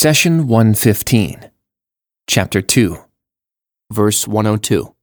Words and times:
Session 0.00 0.46
115, 0.46 1.50
Chapter 2.28 2.62
2, 2.62 2.98
Verse 3.90 4.28
102, 4.28 4.94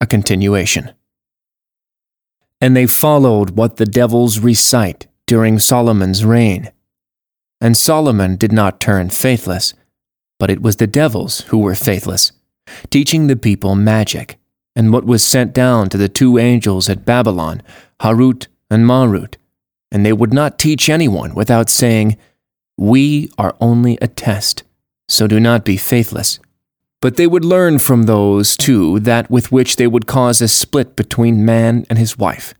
a 0.00 0.06
continuation. 0.06 0.94
And 2.58 2.74
they 2.74 2.86
followed 2.86 3.50
what 3.50 3.76
the 3.76 3.84
devils 3.84 4.38
recite 4.38 5.08
during 5.26 5.58
Solomon's 5.58 6.24
reign. 6.24 6.72
And 7.60 7.76
Solomon 7.76 8.36
did 8.36 8.50
not 8.50 8.80
turn 8.80 9.10
faithless, 9.10 9.74
but 10.38 10.48
it 10.48 10.62
was 10.62 10.76
the 10.76 10.86
devils 10.86 11.40
who 11.48 11.58
were 11.58 11.74
faithless, 11.74 12.32
teaching 12.88 13.26
the 13.26 13.36
people 13.36 13.74
magic, 13.74 14.38
and 14.74 14.90
what 14.90 15.04
was 15.04 15.22
sent 15.22 15.52
down 15.52 15.90
to 15.90 15.98
the 15.98 16.08
two 16.08 16.38
angels 16.38 16.88
at 16.88 17.04
Babylon, 17.04 17.60
Harut 18.00 18.46
and 18.70 18.86
Marut. 18.86 19.36
And 19.92 20.06
they 20.06 20.14
would 20.14 20.32
not 20.32 20.58
teach 20.58 20.88
anyone 20.88 21.34
without 21.34 21.68
saying, 21.68 22.16
we 22.76 23.30
are 23.38 23.56
only 23.60 23.98
a 24.02 24.08
test, 24.08 24.64
so 25.08 25.26
do 25.26 25.38
not 25.38 25.64
be 25.64 25.76
faithless. 25.76 26.40
But 27.00 27.16
they 27.16 27.26
would 27.26 27.44
learn 27.44 27.78
from 27.78 28.04
those, 28.04 28.56
too, 28.56 28.98
that 29.00 29.30
with 29.30 29.52
which 29.52 29.76
they 29.76 29.86
would 29.86 30.06
cause 30.06 30.40
a 30.40 30.48
split 30.48 30.96
between 30.96 31.44
man 31.44 31.84
and 31.90 31.98
his 31.98 32.18
wife, 32.18 32.54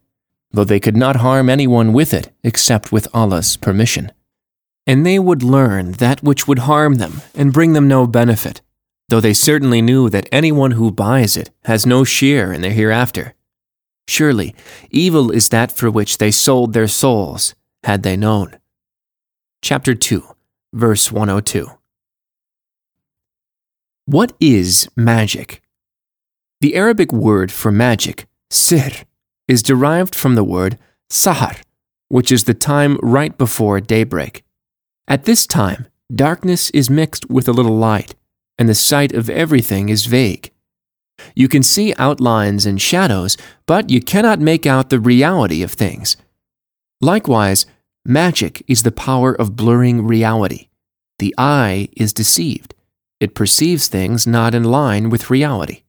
though 0.52 0.64
they 0.64 0.80
could 0.80 0.96
not 0.96 1.16
harm 1.16 1.48
anyone 1.48 1.92
with 1.92 2.12
it 2.12 2.30
except 2.42 2.92
with 2.92 3.08
Allah's 3.14 3.56
permission. 3.56 4.12
And 4.86 5.04
they 5.04 5.18
would 5.18 5.42
learn 5.42 5.92
that 5.92 6.22
which 6.22 6.46
would 6.46 6.60
harm 6.60 6.96
them 6.96 7.22
and 7.34 7.54
bring 7.54 7.72
them 7.72 7.88
no 7.88 8.06
benefit, 8.06 8.60
though 9.08 9.20
they 9.20 9.32
certainly 9.32 9.80
knew 9.80 10.10
that 10.10 10.28
anyone 10.30 10.72
who 10.72 10.90
buys 10.90 11.36
it 11.36 11.50
has 11.64 11.86
no 11.86 12.04
share 12.04 12.52
in 12.52 12.60
the 12.60 12.70
hereafter. 12.70 13.34
Surely, 14.06 14.54
evil 14.90 15.30
is 15.30 15.48
that 15.48 15.72
for 15.72 15.90
which 15.90 16.18
they 16.18 16.30
sold 16.30 16.74
their 16.74 16.88
souls, 16.88 17.54
had 17.82 18.02
they 18.02 18.16
known 18.16 18.58
chapter 19.64 19.94
2, 19.94 20.22
verse 20.74 21.10
102. 21.10 21.70
What 24.04 24.34
is 24.38 24.86
magic? 24.94 25.62
The 26.60 26.76
Arabic 26.76 27.14
word 27.14 27.50
for 27.50 27.72
magic, 27.72 28.26
sihr, 28.50 29.04
is 29.48 29.62
derived 29.62 30.14
from 30.14 30.34
the 30.34 30.44
word 30.44 30.78
sahar, 31.10 31.62
which 32.08 32.30
is 32.30 32.44
the 32.44 32.52
time 32.52 32.98
right 33.02 33.38
before 33.38 33.80
daybreak. 33.80 34.44
At 35.08 35.24
this 35.24 35.46
time, 35.46 35.86
darkness 36.14 36.68
is 36.72 36.90
mixed 36.90 37.30
with 37.30 37.48
a 37.48 37.52
little 37.52 37.78
light, 37.78 38.14
and 38.58 38.68
the 38.68 38.74
sight 38.74 39.14
of 39.14 39.30
everything 39.30 39.88
is 39.88 40.04
vague. 40.04 40.50
You 41.34 41.48
can 41.48 41.62
see 41.62 41.94
outlines 41.96 42.66
and 42.66 42.78
shadows, 42.78 43.38
but 43.64 43.88
you 43.88 44.02
cannot 44.02 44.40
make 44.40 44.66
out 44.66 44.90
the 44.90 45.00
reality 45.00 45.62
of 45.62 45.72
things. 45.72 46.18
Likewise, 47.00 47.64
Magic 48.06 48.62
is 48.68 48.82
the 48.82 48.92
power 48.92 49.32
of 49.32 49.56
blurring 49.56 50.06
reality. 50.06 50.68
The 51.20 51.34
eye 51.38 51.88
is 51.96 52.12
deceived. 52.12 52.74
It 53.18 53.34
perceives 53.34 53.88
things 53.88 54.26
not 54.26 54.54
in 54.54 54.64
line 54.64 55.08
with 55.08 55.30
reality. 55.30 55.84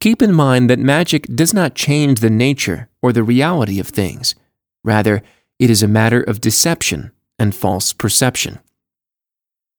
Keep 0.00 0.22
in 0.22 0.32
mind 0.32 0.68
that 0.68 0.80
magic 0.80 1.26
does 1.28 1.54
not 1.54 1.76
change 1.76 2.18
the 2.18 2.30
nature 2.30 2.88
or 3.00 3.12
the 3.12 3.22
reality 3.22 3.78
of 3.78 3.86
things. 3.86 4.34
Rather, 4.82 5.22
it 5.60 5.70
is 5.70 5.84
a 5.84 5.88
matter 5.88 6.20
of 6.20 6.40
deception 6.40 7.12
and 7.38 7.54
false 7.54 7.92
perception. 7.92 8.58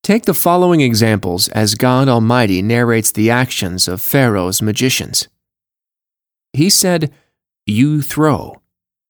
Take 0.04 0.24
the 0.24 0.34
following 0.34 0.80
examples 0.80 1.50
as 1.50 1.76
God 1.76 2.08
Almighty 2.08 2.62
narrates 2.62 3.12
the 3.12 3.30
actions 3.30 3.90
of 3.90 4.02
Pharaoh's 4.02 4.62
magicians. 4.62 5.28
He 6.54 6.70
said, 6.70 7.12
You 7.66 8.02
throw, 8.02 8.62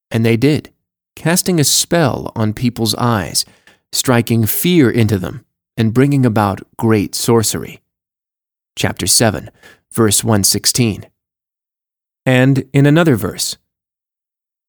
and 0.10 0.26
they 0.26 0.38
did 0.38 0.72
casting 1.16 1.60
a 1.60 1.64
spell 1.64 2.32
on 2.36 2.54
people's 2.54 2.94
eyes, 2.96 3.46
striking 3.92 4.46
fear 4.46 4.90
into 4.90 5.18
them, 5.18 5.46
and 5.78 5.94
bringing 5.94 6.26
about 6.26 6.62
great 6.78 7.16
sorcery. 7.16 7.82
Chapter 8.76 9.08
7, 9.08 9.50
verse 9.92 10.24
116. 10.24 11.06
And 12.26 12.66
in 12.74 12.86
another 12.86 13.16
verse, 13.16 13.58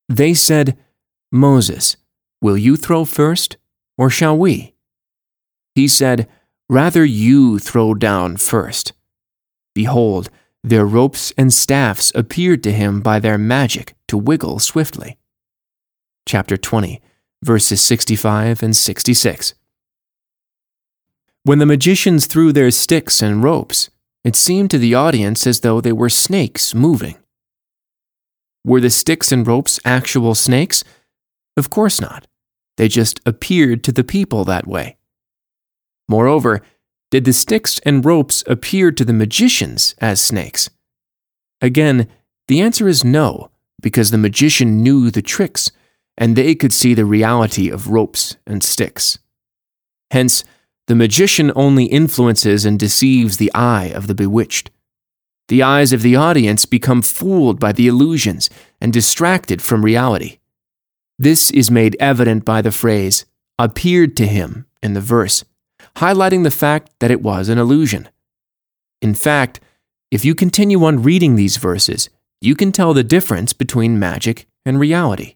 they 0.08 0.34
said, 0.34 0.78
Moses, 1.32 1.96
will 2.40 2.56
you 2.56 2.76
throw 2.76 3.04
first, 3.04 3.56
or 3.98 4.08
shall 4.10 4.36
we? 4.36 4.74
He 5.74 5.88
said, 5.88 6.28
Rather 6.68 7.04
you 7.04 7.58
throw 7.58 7.94
down 7.94 8.36
first. 8.36 8.92
Behold, 9.74 10.30
their 10.64 10.86
ropes 10.86 11.32
and 11.36 11.52
staffs 11.52 12.10
appeared 12.14 12.62
to 12.64 12.72
him 12.72 13.00
by 13.00 13.20
their 13.20 13.38
magic 13.38 13.94
to 14.08 14.18
wiggle 14.18 14.58
swiftly 14.58 15.18
chapter 16.26 16.56
20, 16.56 17.00
verses 17.42 17.80
65 17.80 18.62
and 18.62 18.76
66. 18.76 19.54
When 21.44 21.60
the 21.60 21.66
magicians 21.66 22.26
threw 22.26 22.52
their 22.52 22.72
sticks 22.72 23.22
and 23.22 23.42
ropes, 23.42 23.90
it 24.24 24.34
seemed 24.34 24.72
to 24.72 24.78
the 24.78 24.94
audience 24.94 25.46
as 25.46 25.60
though 25.60 25.80
they 25.80 25.92
were 25.92 26.08
snakes 26.08 26.74
moving. 26.74 27.16
Were 28.64 28.80
the 28.80 28.90
sticks 28.90 29.30
and 29.30 29.46
ropes 29.46 29.78
actual 29.84 30.34
snakes? 30.34 30.82
Of 31.56 31.70
course 31.70 32.00
not. 32.00 32.26
They 32.76 32.88
just 32.88 33.20
appeared 33.24 33.84
to 33.84 33.92
the 33.92 34.02
people 34.02 34.44
that 34.44 34.66
way. 34.66 34.96
Moreover, 36.08 36.62
did 37.12 37.24
the 37.24 37.32
sticks 37.32 37.78
and 37.86 38.04
ropes 38.04 38.42
appear 38.48 38.90
to 38.90 39.04
the 39.04 39.12
magicians 39.12 39.94
as 39.98 40.20
snakes? 40.20 40.68
Again, 41.60 42.08
the 42.48 42.60
answer 42.60 42.88
is 42.88 43.04
no, 43.04 43.50
because 43.80 44.10
the 44.10 44.18
magician 44.18 44.82
knew 44.82 45.12
the 45.12 45.22
tricks 45.22 45.70
and 46.16 46.34
they 46.34 46.54
could 46.54 46.72
see 46.72 46.94
the 46.94 47.04
reality 47.04 47.68
of 47.68 47.88
ropes 47.88 48.36
and 48.46 48.62
sticks. 48.62 49.18
Hence, 50.10 50.44
the 50.86 50.94
magician 50.94 51.52
only 51.56 51.86
influences 51.86 52.64
and 52.64 52.78
deceives 52.78 53.36
the 53.36 53.52
eye 53.54 53.86
of 53.86 54.06
the 54.06 54.14
bewitched. 54.14 54.70
The 55.48 55.62
eyes 55.62 55.92
of 55.92 56.02
the 56.02 56.16
audience 56.16 56.64
become 56.64 57.02
fooled 57.02 57.60
by 57.60 57.72
the 57.72 57.86
illusions 57.86 58.50
and 58.80 58.92
distracted 58.92 59.62
from 59.62 59.84
reality. 59.84 60.38
This 61.18 61.50
is 61.50 61.70
made 61.70 61.96
evident 61.98 62.44
by 62.44 62.62
the 62.62 62.72
phrase, 62.72 63.24
appeared 63.58 64.16
to 64.16 64.26
him, 64.26 64.66
in 64.82 64.94
the 64.94 65.00
verse, 65.00 65.44
highlighting 65.96 66.42
the 66.42 66.50
fact 66.50 66.90
that 67.00 67.10
it 67.10 67.22
was 67.22 67.48
an 67.48 67.58
illusion. 67.58 68.08
In 69.00 69.14
fact, 69.14 69.60
if 70.10 70.24
you 70.24 70.34
continue 70.34 70.84
on 70.84 71.02
reading 71.02 71.36
these 71.36 71.56
verses, 71.56 72.10
you 72.40 72.54
can 72.54 72.70
tell 72.70 72.92
the 72.92 73.04
difference 73.04 73.52
between 73.52 73.98
magic 73.98 74.46
and 74.64 74.78
reality. 74.78 75.35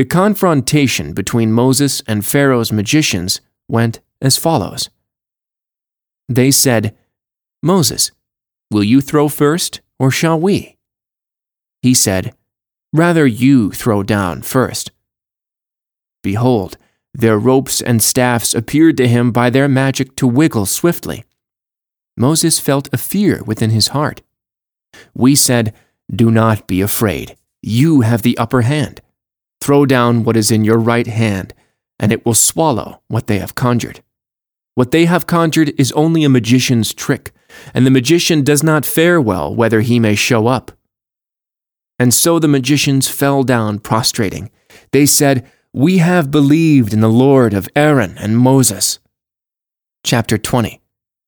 The 0.00 0.06
confrontation 0.06 1.12
between 1.12 1.52
Moses 1.52 2.00
and 2.06 2.24
Pharaoh's 2.24 2.72
magicians 2.72 3.42
went 3.68 4.00
as 4.22 4.38
follows 4.38 4.88
They 6.26 6.50
said, 6.50 6.96
Moses, 7.62 8.10
will 8.70 8.82
you 8.82 9.02
throw 9.02 9.28
first, 9.28 9.82
or 9.98 10.10
shall 10.10 10.40
we? 10.40 10.78
He 11.82 11.92
said, 11.92 12.32
Rather 12.94 13.26
you 13.26 13.72
throw 13.72 14.02
down 14.02 14.40
first. 14.40 14.90
Behold, 16.22 16.78
their 17.12 17.38
ropes 17.38 17.82
and 17.82 18.02
staffs 18.02 18.54
appeared 18.54 18.96
to 18.96 19.06
him 19.06 19.32
by 19.32 19.50
their 19.50 19.68
magic 19.68 20.16
to 20.16 20.26
wiggle 20.26 20.64
swiftly. 20.64 21.24
Moses 22.16 22.58
felt 22.58 22.88
a 22.90 22.96
fear 22.96 23.42
within 23.44 23.68
his 23.68 23.88
heart. 23.88 24.22
We 25.12 25.34
said, 25.34 25.74
Do 26.10 26.30
not 26.30 26.66
be 26.66 26.80
afraid. 26.80 27.36
You 27.60 28.00
have 28.00 28.22
the 28.22 28.38
upper 28.38 28.62
hand. 28.62 29.02
Throw 29.60 29.86
down 29.86 30.24
what 30.24 30.36
is 30.36 30.50
in 30.50 30.64
your 30.64 30.78
right 30.78 31.06
hand, 31.06 31.54
and 31.98 32.12
it 32.12 32.24
will 32.24 32.34
swallow 32.34 33.02
what 33.08 33.26
they 33.26 33.38
have 33.38 33.54
conjured. 33.54 34.02
What 34.74 34.90
they 34.90 35.04
have 35.04 35.26
conjured 35.26 35.72
is 35.78 35.92
only 35.92 36.24
a 36.24 36.28
magician's 36.28 36.94
trick, 36.94 37.32
and 37.74 37.84
the 37.84 37.90
magician 37.90 38.42
does 38.42 38.62
not 38.62 38.86
fare 38.86 39.20
well 39.20 39.54
whether 39.54 39.80
he 39.80 40.00
may 40.00 40.14
show 40.14 40.46
up. 40.46 40.72
And 41.98 42.14
so 42.14 42.38
the 42.38 42.48
magicians 42.48 43.08
fell 43.08 43.42
down 43.42 43.78
prostrating. 43.78 44.50
They 44.92 45.04
said, 45.04 45.46
We 45.74 45.98
have 45.98 46.30
believed 46.30 46.94
in 46.94 47.00
the 47.00 47.08
Lord 47.08 47.52
of 47.52 47.68
Aaron 47.76 48.16
and 48.16 48.38
Moses. 48.38 48.98
Chapter 50.02 50.38
20, 50.38 50.80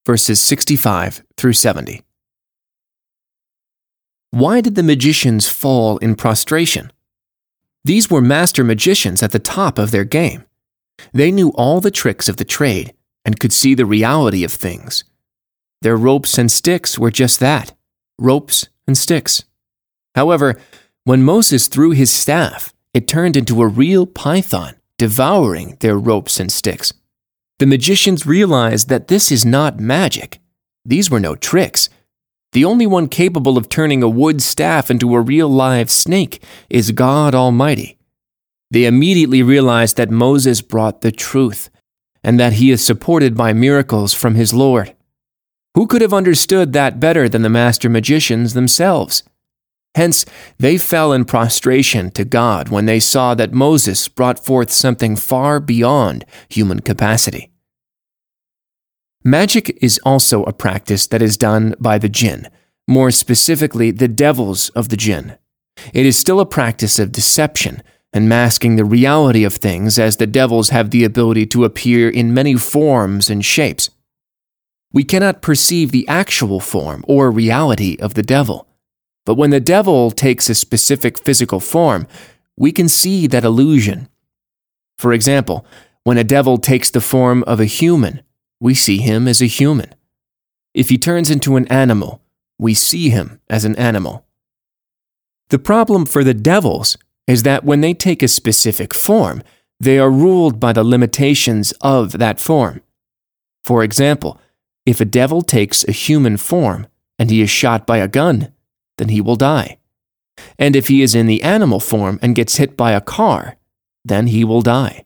verses 0.06 0.40
65 0.40 1.22
through 1.36 1.52
70. 1.52 2.00
Why 4.30 4.62
did 4.62 4.76
the 4.76 4.82
magicians 4.82 5.46
fall 5.46 5.98
in 5.98 6.14
prostration? 6.14 6.90
These 7.84 8.10
were 8.10 8.20
master 8.20 8.62
magicians 8.62 9.22
at 9.22 9.32
the 9.32 9.38
top 9.38 9.78
of 9.78 9.90
their 9.90 10.04
game. 10.04 10.44
They 11.12 11.32
knew 11.32 11.50
all 11.50 11.80
the 11.80 11.90
tricks 11.90 12.28
of 12.28 12.36
the 12.36 12.44
trade 12.44 12.94
and 13.24 13.40
could 13.40 13.52
see 13.52 13.74
the 13.74 13.86
reality 13.86 14.44
of 14.44 14.52
things. 14.52 15.04
Their 15.80 15.96
ropes 15.96 16.38
and 16.38 16.50
sticks 16.50 16.98
were 16.98 17.10
just 17.10 17.40
that 17.40 17.74
ropes 18.18 18.68
and 18.86 18.96
sticks. 18.96 19.44
However, 20.14 20.60
when 21.04 21.24
Moses 21.24 21.66
threw 21.66 21.90
his 21.90 22.10
staff, 22.10 22.72
it 22.94 23.08
turned 23.08 23.36
into 23.36 23.62
a 23.62 23.66
real 23.66 24.06
python, 24.06 24.76
devouring 24.98 25.76
their 25.80 25.98
ropes 25.98 26.38
and 26.38 26.52
sticks. 26.52 26.92
The 27.58 27.66
magicians 27.66 28.26
realized 28.26 28.88
that 28.88 29.08
this 29.08 29.32
is 29.32 29.44
not 29.44 29.80
magic. 29.80 30.38
These 30.84 31.10
were 31.10 31.20
no 31.20 31.34
tricks. 31.34 31.88
The 32.52 32.64
only 32.66 32.86
one 32.86 33.08
capable 33.08 33.56
of 33.56 33.70
turning 33.70 34.02
a 34.02 34.08
wood 34.08 34.42
staff 34.42 34.90
into 34.90 35.14
a 35.14 35.20
real 35.20 35.48
live 35.48 35.90
snake 35.90 36.42
is 36.68 36.92
God 36.92 37.34
Almighty. 37.34 37.98
They 38.70 38.84
immediately 38.84 39.42
realized 39.42 39.96
that 39.96 40.10
Moses 40.10 40.60
brought 40.60 41.00
the 41.00 41.12
truth, 41.12 41.70
and 42.22 42.38
that 42.38 42.54
he 42.54 42.70
is 42.70 42.84
supported 42.84 43.34
by 43.34 43.52
miracles 43.52 44.12
from 44.12 44.34
his 44.34 44.52
Lord. 44.52 44.94
Who 45.74 45.86
could 45.86 46.02
have 46.02 46.12
understood 46.12 46.72
that 46.72 47.00
better 47.00 47.28
than 47.28 47.40
the 47.40 47.48
master 47.48 47.88
magicians 47.88 48.52
themselves? 48.52 49.22
Hence, 49.94 50.24
they 50.58 50.78
fell 50.78 51.12
in 51.12 51.24
prostration 51.24 52.10
to 52.12 52.24
God 52.24 52.68
when 52.68 52.86
they 52.86 53.00
saw 53.00 53.34
that 53.34 53.52
Moses 53.52 54.08
brought 54.08 54.44
forth 54.44 54.70
something 54.70 55.16
far 55.16 55.60
beyond 55.60 56.24
human 56.48 56.80
capacity. 56.80 57.51
Magic 59.24 59.78
is 59.80 60.00
also 60.04 60.42
a 60.44 60.52
practice 60.52 61.06
that 61.06 61.22
is 61.22 61.36
done 61.36 61.74
by 61.78 61.96
the 61.96 62.08
jinn, 62.08 62.48
more 62.88 63.10
specifically, 63.10 63.92
the 63.92 64.08
devils 64.08 64.68
of 64.70 64.88
the 64.88 64.96
jinn. 64.96 65.38
It 65.94 66.06
is 66.06 66.18
still 66.18 66.40
a 66.40 66.46
practice 66.46 66.98
of 66.98 67.12
deception 67.12 67.82
and 68.12 68.28
masking 68.28 68.76
the 68.76 68.84
reality 68.84 69.44
of 69.44 69.54
things 69.54 69.98
as 69.98 70.16
the 70.16 70.26
devils 70.26 70.70
have 70.70 70.90
the 70.90 71.04
ability 71.04 71.46
to 71.46 71.64
appear 71.64 72.10
in 72.10 72.34
many 72.34 72.56
forms 72.56 73.30
and 73.30 73.44
shapes. 73.44 73.90
We 74.92 75.04
cannot 75.04 75.40
perceive 75.40 75.92
the 75.92 76.06
actual 76.08 76.60
form 76.60 77.04
or 77.06 77.30
reality 77.30 77.96
of 78.00 78.14
the 78.14 78.22
devil. 78.22 78.66
But 79.24 79.36
when 79.36 79.50
the 79.50 79.60
devil 79.60 80.10
takes 80.10 80.50
a 80.50 80.54
specific 80.54 81.16
physical 81.16 81.60
form, 81.60 82.06
we 82.56 82.72
can 82.72 82.88
see 82.88 83.26
that 83.28 83.44
illusion. 83.44 84.08
For 84.98 85.12
example, 85.12 85.64
when 86.04 86.18
a 86.18 86.24
devil 86.24 86.58
takes 86.58 86.90
the 86.90 87.00
form 87.00 87.44
of 87.44 87.60
a 87.60 87.64
human, 87.64 88.22
we 88.62 88.74
see 88.74 88.98
him 88.98 89.26
as 89.26 89.42
a 89.42 89.46
human. 89.46 89.92
If 90.72 90.88
he 90.88 90.96
turns 90.96 91.30
into 91.30 91.56
an 91.56 91.66
animal, 91.66 92.22
we 92.60 92.74
see 92.74 93.10
him 93.10 93.40
as 93.50 93.64
an 93.64 93.74
animal. 93.74 94.24
The 95.48 95.58
problem 95.58 96.06
for 96.06 96.22
the 96.22 96.32
devils 96.32 96.96
is 97.26 97.42
that 97.42 97.64
when 97.64 97.80
they 97.80 97.92
take 97.92 98.22
a 98.22 98.28
specific 98.28 98.94
form, 98.94 99.42
they 99.80 99.98
are 99.98 100.12
ruled 100.12 100.60
by 100.60 100.72
the 100.72 100.84
limitations 100.84 101.72
of 101.80 102.12
that 102.18 102.38
form. 102.38 102.80
For 103.64 103.82
example, 103.82 104.40
if 104.86 105.00
a 105.00 105.04
devil 105.20 105.42
takes 105.42 105.84
a 105.88 105.92
human 105.92 106.36
form 106.36 106.86
and 107.18 107.30
he 107.30 107.42
is 107.42 107.50
shot 107.50 107.84
by 107.84 107.98
a 107.98 108.06
gun, 108.06 108.52
then 108.96 109.08
he 109.08 109.20
will 109.20 109.34
die. 109.34 109.78
And 110.56 110.76
if 110.76 110.86
he 110.86 111.02
is 111.02 111.16
in 111.16 111.26
the 111.26 111.42
animal 111.42 111.80
form 111.80 112.20
and 112.22 112.36
gets 112.36 112.58
hit 112.58 112.76
by 112.76 112.92
a 112.92 113.00
car, 113.00 113.56
then 114.04 114.28
he 114.28 114.44
will 114.44 114.62
die. 114.62 115.04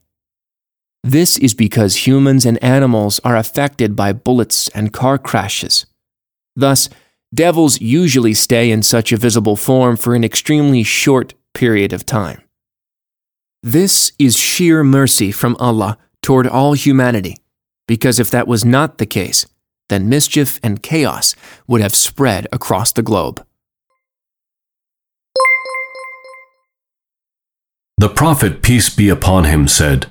This 1.06 1.38
is 1.38 1.55
because 1.55 2.05
humans 2.05 2.44
and 2.44 2.61
animals 2.64 3.20
are 3.23 3.37
affected 3.37 3.94
by 3.94 4.12
bullets 4.12 4.67
and 4.70 4.93
car 4.93 5.19
crashes. 5.19 5.87
Thus, 6.56 6.88
devils 7.32 7.81
usually 7.81 8.35
stay 8.35 8.73
in 8.73 8.82
such 8.82 9.12
a 9.12 9.17
visible 9.17 9.55
form 9.55 9.97
for 9.97 10.17
an 10.17 10.25
extremely 10.25 10.82
short 10.82 11.35
period 11.55 11.93
of 11.93 12.06
time. 12.06 12.43
This 13.62 14.11
is 14.19 14.37
sheer 14.37 14.82
mercy 14.82 15.31
from 15.31 15.55
Allah 15.61 15.97
toward 16.23 16.49
all 16.49 16.73
humanity, 16.73 17.37
because 17.87 18.19
if 18.19 18.29
that 18.32 18.49
was 18.49 18.64
not 18.64 18.99
the 18.99 19.06
case, 19.06 19.47
then 19.88 20.08
mischief 20.08 20.58
and 20.61 20.82
chaos 20.82 21.37
would 21.69 21.81
have 21.81 21.94
spread 21.94 22.49
across 22.50 22.91
the 22.91 23.03
globe. 23.03 23.47
The 27.97 28.08
Prophet, 28.08 28.61
peace 28.61 28.91
be 28.91 29.08
upon 29.08 29.44
him, 29.44 29.69
said, 29.69 30.11